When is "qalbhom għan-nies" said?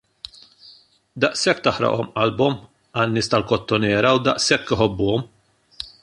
2.15-3.29